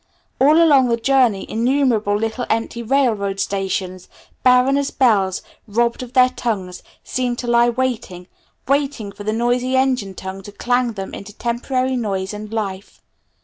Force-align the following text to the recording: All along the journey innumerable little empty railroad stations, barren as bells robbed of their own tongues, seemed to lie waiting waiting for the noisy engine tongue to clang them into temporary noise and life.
All 0.39 0.59
along 0.59 0.87
the 0.87 0.97
journey 0.97 1.45
innumerable 1.47 2.15
little 2.17 2.47
empty 2.49 2.81
railroad 2.81 3.39
stations, 3.39 4.09
barren 4.41 4.75
as 4.75 4.89
bells 4.89 5.43
robbed 5.67 6.01
of 6.01 6.13
their 6.13 6.23
own 6.23 6.33
tongues, 6.35 6.81
seemed 7.03 7.37
to 7.37 7.45
lie 7.47 7.69
waiting 7.69 8.25
waiting 8.67 9.11
for 9.11 9.23
the 9.23 9.31
noisy 9.31 9.77
engine 9.77 10.15
tongue 10.15 10.41
to 10.41 10.51
clang 10.51 10.93
them 10.93 11.13
into 11.13 11.33
temporary 11.33 11.95
noise 11.97 12.33
and 12.33 12.51
life. 12.51 13.03